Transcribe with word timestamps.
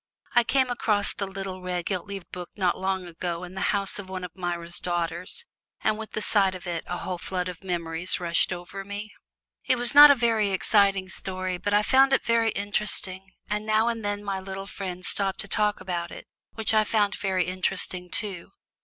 I 0.33 0.43
came 0.43 0.71
across 0.71 1.13
the 1.13 1.27
little 1.27 1.61
red 1.61 1.85
gilt 1.85 2.07
leaved 2.07 2.31
book 2.31 2.49
not 2.55 2.75
long 2.75 3.05
ago 3.05 3.43
in 3.43 3.53
the 3.53 3.61
house 3.69 3.99
of 3.99 4.09
one 4.09 4.23
of 4.23 4.35
Myra's 4.35 4.79
daughters, 4.79 5.45
and 5.81 5.95
with 5.95 6.13
the 6.13 6.23
sight 6.23 6.55
of 6.55 6.65
it 6.65 6.83
a 6.87 6.97
whole 6.97 7.19
flood 7.19 7.47
of 7.47 7.63
memories 7.63 8.19
rushed 8.19 8.51
over 8.51 8.83
me. 8.83 9.13
It 9.67 9.75
was 9.77 9.93
not 9.93 10.09
a 10.09 10.15
very 10.15 10.49
exciting 10.49 11.07
story, 11.07 11.59
but 11.59 11.75
I 11.75 11.83
found 11.83 12.13
it 12.13 12.25
very 12.25 12.49
interesting, 12.53 13.33
and 13.47 13.63
now 13.63 13.89
and 13.89 14.03
then 14.03 14.23
my 14.23 14.39
little 14.39 14.65
friend 14.65 15.05
stopped 15.05 15.39
to 15.41 15.47
talk 15.47 15.79
about 15.79 16.09
it, 16.09 16.25
which 16.55 16.73
I 16.73 16.83
found 16.83 17.13
very 17.13 17.45
interesting 17.45 18.09
too. 18.09 18.53